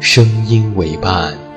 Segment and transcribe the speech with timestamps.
[0.00, 1.49] 声音为伴。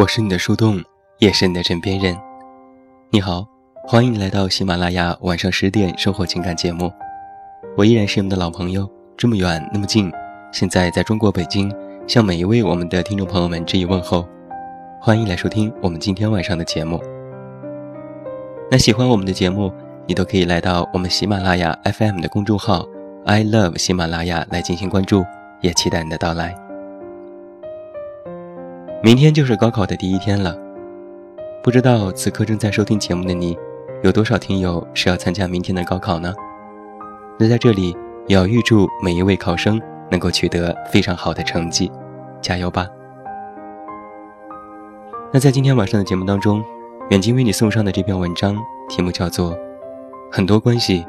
[0.00, 0.82] 我是你的树洞，
[1.18, 2.16] 也是你的枕边人。
[3.10, 3.46] 你好，
[3.86, 6.90] 欢迎来到喜马拉雅晚上十点生活情感节目。
[7.76, 10.10] 我依然是你们的老朋友，这么远那么近，
[10.52, 11.70] 现在在中国北京，
[12.06, 14.26] 向每一位我们的听众朋友们致以问候。
[15.02, 16.98] 欢迎来收听我们今天晚上的节目。
[18.70, 19.70] 那喜欢我们的节目，
[20.06, 22.86] 你都可以来到我们喜马拉雅 FM 的公众号
[23.26, 25.26] “I love 喜马拉雅”来进行关注，
[25.60, 26.69] 也期待你的到来。
[29.02, 30.54] 明天就是高考的第一天了，
[31.62, 33.56] 不知道此刻正在收听节目的你，
[34.02, 36.34] 有多少听友是要参加明天的高考呢？
[37.38, 37.96] 那在这里
[38.26, 39.80] 也要预祝每一位考生
[40.10, 41.90] 能够取得非常好的成绩，
[42.42, 42.86] 加油吧！
[45.32, 46.62] 那在今天晚上的节目当中，
[47.08, 48.54] 远近为你送上的这篇文章
[48.90, 49.52] 题目叫做
[50.30, 51.06] 《很多关系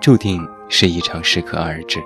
[0.00, 2.00] 注定是一场适可而止》。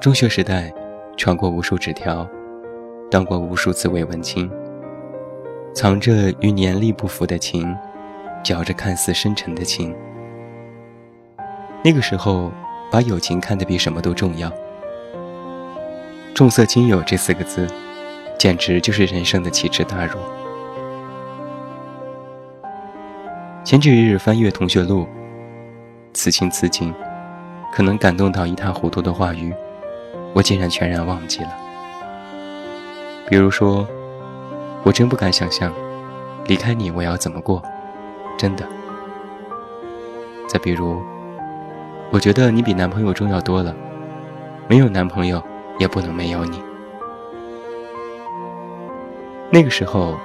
[0.00, 0.72] 中学时代，
[1.16, 2.24] 传过无数纸条，
[3.10, 4.48] 当过无数次伪文青，
[5.74, 7.76] 藏着与年龄不符的情，
[8.44, 9.92] 嚼着看似深沉的情。
[11.82, 12.52] 那个时候，
[12.92, 14.52] 把友情看得比什么都重要。
[16.32, 17.66] 重色轻友这四个字，
[18.38, 20.16] 简直就是人生的奇耻大辱。
[23.64, 25.08] 前几日翻阅同学录，
[26.12, 26.94] 此情此景，
[27.72, 29.52] 可能感动到一塌糊涂的话语。
[30.38, 31.50] 我竟然全然忘记了。
[33.28, 33.84] 比如说，
[34.84, 35.72] 我真不敢想象，
[36.46, 37.60] 离开你我要怎么过，
[38.36, 38.64] 真的。
[40.46, 41.02] 再比如，
[42.12, 43.74] 我觉得你比男朋友重要多了，
[44.68, 45.42] 没有男朋友
[45.76, 46.62] 也不能没有你。
[49.50, 50.16] 那个时候，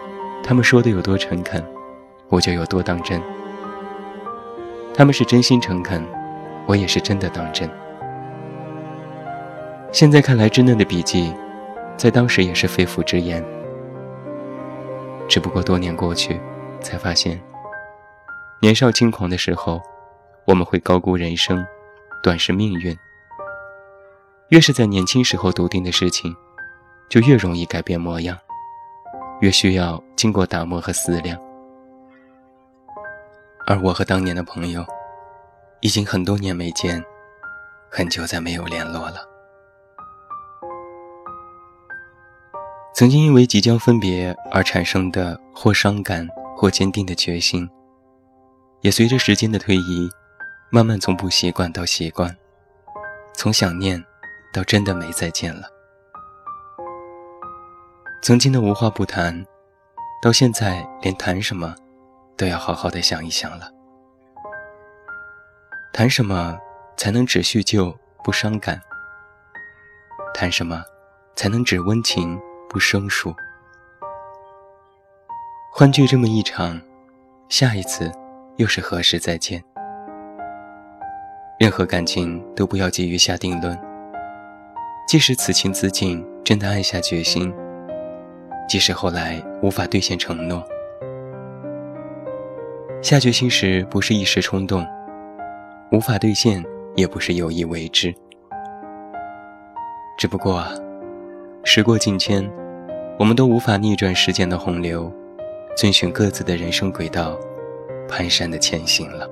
[0.43, 1.65] 他们说的有多诚恳，
[2.29, 3.19] 我就有多当真。
[4.93, 6.05] 他们是真心诚恳，
[6.67, 7.67] 我也是真的当真。
[9.93, 11.31] 现在看来，稚嫩的笔记，
[11.95, 13.45] 在当时也是肺腑之言。
[15.29, 16.41] 只不过多年过去，
[16.81, 17.39] 才发现，
[18.59, 19.79] 年少轻狂的时候，
[20.47, 21.63] 我们会高估人生，
[22.23, 22.97] 短视命运。
[24.49, 26.35] 越是在年轻时候笃定的事情，
[27.07, 28.35] 就越容易改变模样，
[29.41, 31.39] 越需要经过打磨和思量。
[33.67, 34.83] 而我和当年的朋友，
[35.81, 37.01] 已经很多年没见，
[37.91, 39.32] 很久再没有联络了。
[42.95, 47.67] 曾经因为即将分别而产生的或伤感或坚定的决心，
[48.81, 50.07] 也随着时间的推移，
[50.69, 52.37] 慢慢从不习惯到习惯，
[53.33, 54.01] 从想念
[54.53, 55.63] 到真的没再见了。
[58.21, 59.43] 曾经的无话不谈，
[60.21, 61.75] 到现在连谈什么
[62.37, 63.71] 都要好好的想一想了。
[65.91, 66.59] 谈什么
[66.95, 68.79] 才能只叙旧不伤感？
[70.31, 70.83] 谈什么
[71.35, 72.39] 才能只温情？
[72.73, 73.31] 不生疏。
[75.71, 76.81] 欢聚这么一场，
[77.47, 78.11] 下一次
[78.57, 79.63] 又是何时再见？
[81.59, 83.79] 任何感情都不要急于下定论。
[85.07, 87.53] 即使此情此景真的暗下决心，
[88.67, 90.63] 即使后来无法兑现承诺，
[93.03, 94.83] 下决心时不是一时冲动，
[95.91, 96.63] 无法兑现，
[96.95, 98.11] 也不是有意为之。
[100.17, 100.65] 只不过，
[101.63, 102.49] 时过境迁，
[103.19, 105.11] 我们都无法逆转时间的洪流，
[105.77, 107.37] 遵循各自的人生轨道，
[108.07, 109.29] 蹒跚的前行了。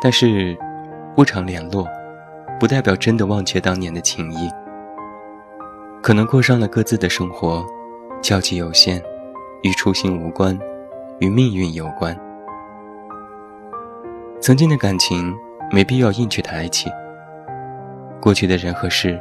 [0.00, 0.56] 但是，
[1.14, 1.86] 不常联络，
[2.58, 4.48] 不代表真的忘却当年的情谊。
[6.00, 7.64] 可能过上了各自的生活，
[8.20, 9.02] 交集有限，
[9.62, 10.58] 与初心无关，
[11.18, 12.16] 与命运有关。
[14.40, 15.32] 曾经的感情
[15.70, 16.90] 没必要硬去抬起。
[18.20, 19.20] 过去的人和事，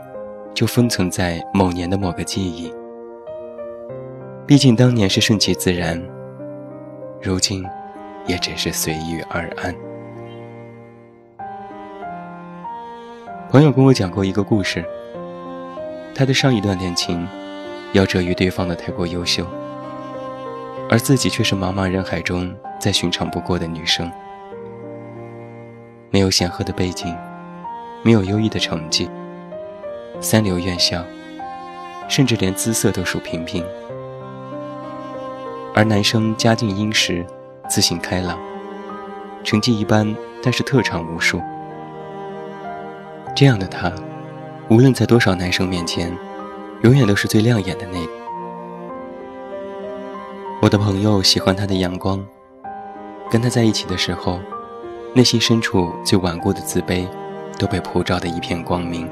[0.53, 2.73] 就封存在某年的某个记忆。
[4.45, 6.01] 毕竟当年是顺其自然，
[7.21, 7.65] 如今，
[8.25, 9.73] 也只是随遇而安。
[13.49, 14.83] 朋友跟我讲过一个故事。
[16.13, 17.25] 他的上一段恋情，
[17.93, 19.45] 夭折于对方的太过优秀，
[20.89, 24.11] 而自己却是茫茫人海中再寻常不过的女生，
[26.09, 27.15] 没有显赫的背景，
[28.03, 29.09] 没有优异的成绩，
[30.21, 31.03] 三流院校，
[32.07, 33.65] 甚至连姿色都属平平。
[35.73, 37.25] 而男生家境殷实，
[37.67, 38.37] 自信开朗，
[39.43, 41.41] 成绩一般，但是特长无数。
[43.35, 43.91] 这样的他，
[44.69, 46.15] 无论在多少男生面前，
[46.83, 48.11] 永远都是最亮眼的那个。
[50.61, 52.23] 我的朋友喜欢他的阳光，
[53.31, 54.39] 跟他在一起的时候，
[55.15, 57.07] 内心深处最顽固的自卑，
[57.57, 59.09] 都被普照的一片光明。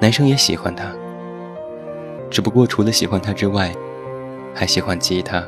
[0.00, 0.90] 男生也喜欢他，
[2.30, 3.70] 只不过除了喜欢他之外，
[4.54, 5.46] 还喜欢吉他、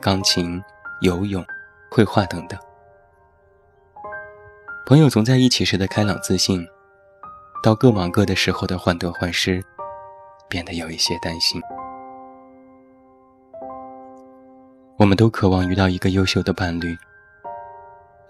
[0.00, 0.60] 钢琴、
[1.02, 1.44] 游泳、
[1.88, 2.58] 绘画等等。
[4.84, 6.66] 朋友从在一起时的开朗自信，
[7.62, 9.62] 到各忙各的时候的患得患失，
[10.48, 11.62] 变得有一些担心。
[14.98, 16.96] 我们都渴望遇到一个优秀的伴侣，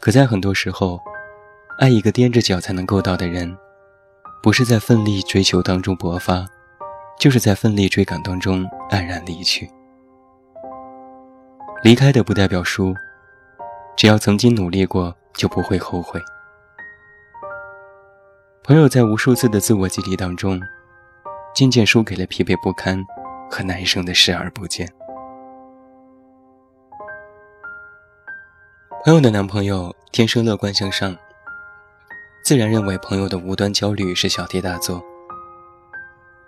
[0.00, 1.00] 可在很多时候，
[1.78, 3.56] 爱一个踮着脚才能够到的人，
[4.42, 6.44] 不是在奋力追求当中勃发，
[7.16, 9.70] 就是在奋力追赶当中黯然离去。
[11.84, 12.92] 离开的不代表输，
[13.96, 16.20] 只要曾经努力过，就不会后悔。
[18.64, 20.60] 朋友在无数次的自我激励当中，
[21.54, 23.00] 渐渐输给了疲惫不堪
[23.48, 24.92] 和男生的视而不见。
[29.04, 31.16] 朋友的男朋友天生乐观向上，
[32.44, 35.02] 自然认为朋友的无端焦虑是小题大做。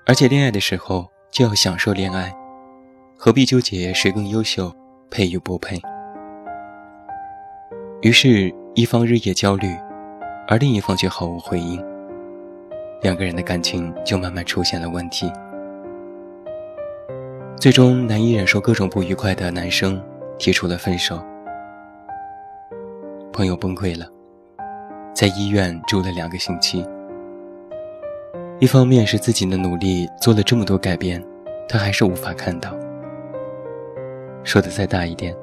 [0.06, 2.34] 而且恋爱的时候就要享受恋爱，
[3.16, 4.74] 何必纠结谁更优秀，
[5.10, 5.80] 配与不配？
[8.02, 9.68] 于是，一方日夜焦虑，
[10.48, 11.82] 而另一方却毫无回应。
[13.00, 15.30] 两个人的感情就慢慢出现了问题，
[17.58, 20.02] 最终难以忍受各种不愉快的男生
[20.38, 21.22] 提出了分手。
[23.32, 24.06] 朋友崩溃了，
[25.14, 26.84] 在医院住了两个星期。
[28.58, 31.24] 一方面是自己的努力做了这么多改变，
[31.68, 32.70] 他还是无法看到。
[34.42, 35.34] 说的再大一点，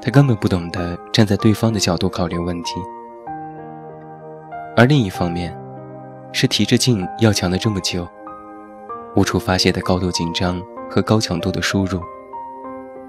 [0.00, 2.74] 他根本不懂得站在对方的角度考虑问题。
[4.76, 5.56] 而另一方面，
[6.32, 8.08] 是提着劲要强了这么久，
[9.14, 12.00] 无处发泄的高度紧张和高强度的输入，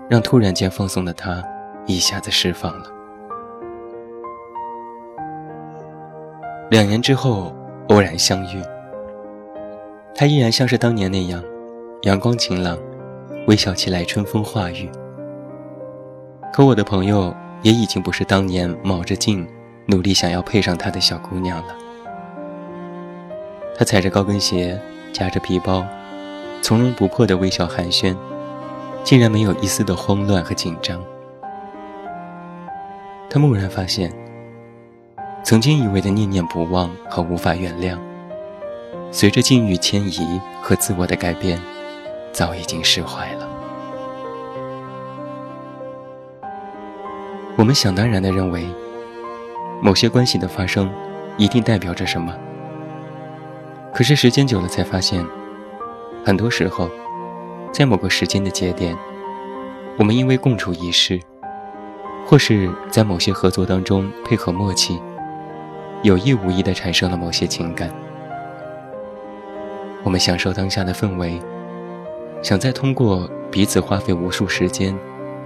[0.10, 1.44] 让突然间放松的他
[1.86, 2.86] 一下子释放了。
[6.70, 7.54] 两年之后
[7.90, 8.62] 偶然相遇，
[10.16, 11.44] 他依然像是当年那样，
[12.04, 12.78] 阳光晴朗，
[13.48, 14.90] 微笑起来春风化雨。
[16.52, 19.48] 可我的朋友也已经不是当年卯着劲
[19.88, 21.76] 努力想要配上他的小姑娘了。
[23.78, 24.80] 他踩着高跟鞋，
[25.12, 25.86] 夹着皮包，
[26.62, 28.16] 从容不迫的微笑寒暄，
[29.04, 31.00] 竟然没有一丝的慌乱和紧张。
[33.30, 34.14] 他蓦然发现，
[35.44, 37.98] 曾经以为的念念不忘和无法原谅，
[39.12, 41.60] 随着境遇迁移和自我的改变，
[42.32, 43.50] 早已经释怀了。
[47.58, 48.66] 我们想当然的认为，
[49.82, 50.90] 某些关系的发生，
[51.38, 52.34] 一定代表着什么。
[53.94, 55.24] 可是时间久了，才发现，
[56.26, 56.90] 很多时候，
[57.74, 58.98] 在某个时间的节点，
[59.98, 61.20] 我们因为共处一室，
[62.26, 65.00] 或是在某些合作当中配合默契，
[66.04, 67.90] 有意无意地产生了某些情感。
[70.04, 71.42] 我们享受当下的氛围，
[72.44, 74.94] 想再通过彼此花费无数时间，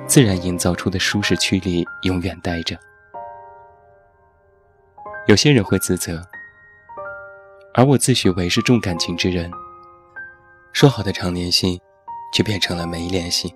[0.07, 2.75] 自然营造出的舒适区里永远待着。
[5.27, 6.21] 有些人会自责。
[7.75, 9.51] 而我自诩为是重感情之人，
[10.73, 11.79] 说好的常联系，
[12.33, 13.53] 却变成了没联系。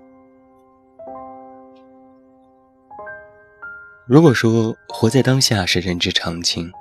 [4.06, 6.72] 如果说活在当下是人之常情，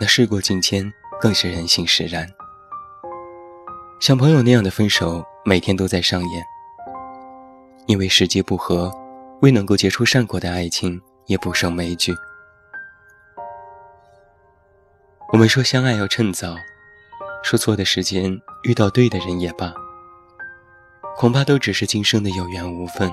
[0.00, 0.90] 那事过境迁
[1.20, 2.26] 更是人性使然。
[4.00, 6.44] 像朋友那样的分手，每天都在上演。
[7.86, 8.90] 因为时机不合，
[9.42, 12.14] 未能够结出善果的爱情也不胜枚举。
[15.32, 16.54] 我们说相爱要趁早，
[17.42, 19.74] 说错的时间遇到对的人也罢，
[21.16, 23.12] 恐怕都只是今生的有缘无分。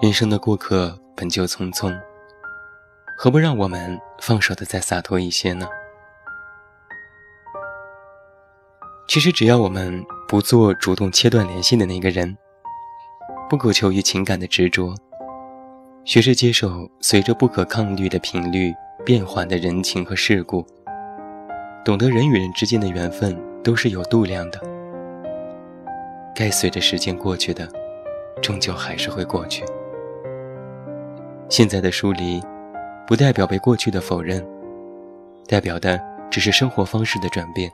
[0.00, 1.92] 人生的过客本就匆匆，
[3.22, 5.68] 何不让我们放手的再洒脱一些呢？
[9.06, 12.36] 其实，只要我们不做主动切断联系的那个人，
[13.48, 14.92] 不苟求于情感的执着，
[16.04, 18.74] 学着接受随着不可抗力的频率
[19.04, 20.66] 变换的人情和事故，
[21.84, 24.60] 懂得人与人之间的缘分都是有度量的，
[26.34, 27.68] 该随着时间过去的，
[28.42, 29.64] 终究还是会过去。
[31.48, 32.42] 现在的疏离，
[33.06, 34.44] 不代表被过去的否认，
[35.46, 37.70] 代表的只是生活方式的转变。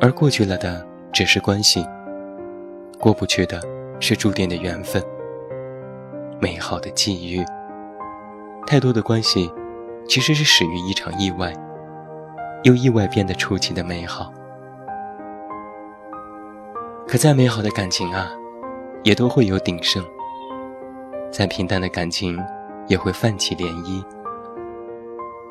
[0.00, 1.84] 而过去了的只是关系，
[2.98, 3.60] 过不去的
[4.00, 5.02] 是注定的缘分。
[6.40, 7.44] 美好的际遇，
[8.66, 9.50] 太多的关系，
[10.08, 11.52] 其实是始于一场意外，
[12.62, 14.32] 又意外变得出奇的美好。
[17.06, 18.30] 可再美好的感情啊，
[19.02, 20.02] 也都会有鼎盛；
[21.32, 22.38] 再平淡的感情，
[22.88, 24.04] 也会泛起涟漪。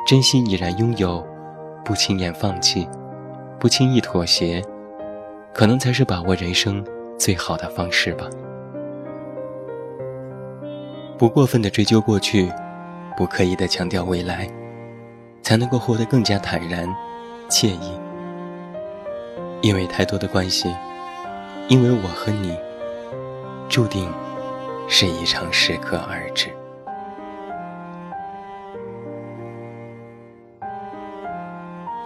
[0.06, 1.26] 珍惜已然拥有，
[1.86, 2.88] 不轻言放弃。
[3.60, 4.62] 不轻易妥协，
[5.52, 6.86] 可能才是把握人生
[7.18, 8.28] 最好的方式吧。
[11.18, 12.52] 不过分的追究过去，
[13.18, 14.48] 不刻意的强调未来，
[15.42, 16.88] 才能够活得更加坦然、
[17.50, 18.00] 惬意。
[19.62, 20.72] 因为太多的关系，
[21.68, 22.56] 因为我和你，
[23.68, 24.08] 注定
[24.88, 26.50] 是一场适可而止。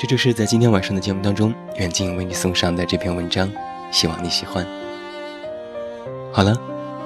[0.01, 3.47] 这就是在今天晚上的节目当中，远近为你送上的这篇文章，
[3.91, 4.65] 希望你喜欢。
[6.33, 6.59] 好了，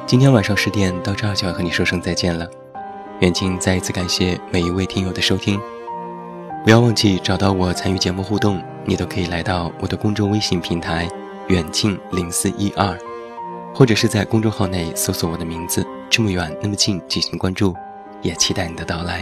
[0.06, 2.50] 今天晚上十点到这儿就要和你说声再见了。
[3.20, 5.60] 远近再一次感谢每一位听友的收听，
[6.64, 11.06] 不要忘记找到我参与节目互动，你都可以来到我的公众微信平台
[11.50, 12.98] 远近零四一二，
[13.74, 17.76] 或者是在公众号内搜索我的名字这么远那么近进行关注，
[18.22, 19.22] 也期待你的到来。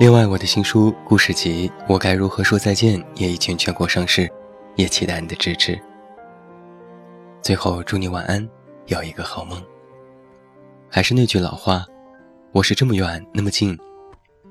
[0.00, 4.26] 另外，我的新书故事集《我该如何说再见》也已经全国上市，
[4.74, 5.78] 也期待你的支持。
[7.42, 8.48] 最后，祝你晚安，
[8.86, 9.62] 有一个好梦。
[10.88, 11.84] 还是那句老话，
[12.50, 13.78] 我是这么远那么近，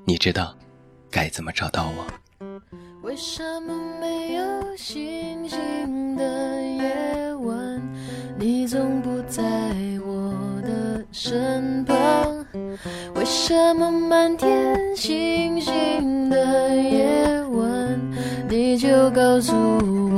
[0.04, 0.54] 你知道
[1.10, 2.46] 该怎么找到我？
[3.02, 7.82] 为什么没有星星的夜晚，
[8.38, 9.42] 你总不在
[10.06, 12.39] 我的身旁？
[13.14, 18.00] 为什么满天星星的夜晚，
[18.48, 20.09] 你就告诉我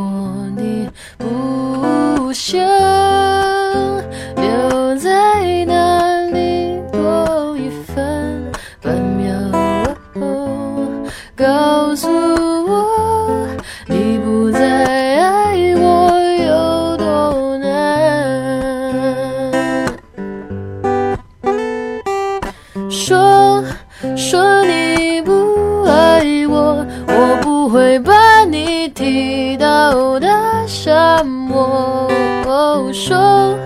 [32.93, 33.59] 说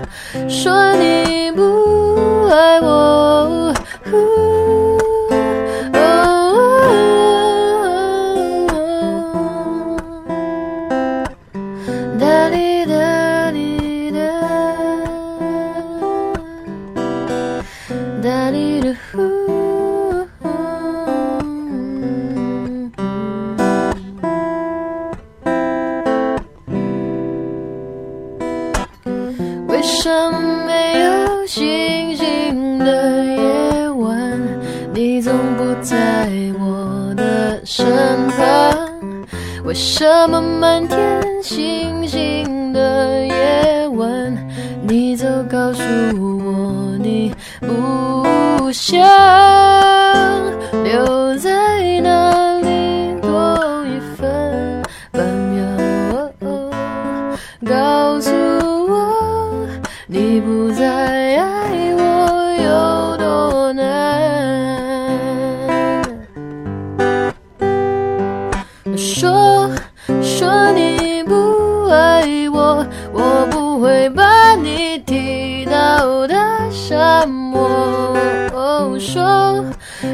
[0.49, 1.46] 说你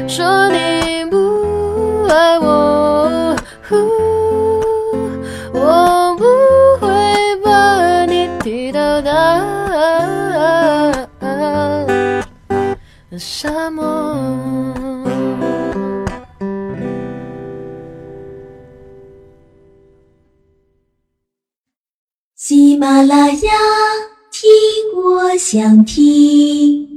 [0.07, 3.35] 说，你不爱我，
[5.53, 6.23] 我不
[6.79, 6.87] 会
[7.43, 9.11] 把你踢到大
[13.17, 13.83] 沙漠。
[22.35, 23.51] 喜马拉雅，
[24.31, 24.51] 听
[25.01, 26.92] 我想听。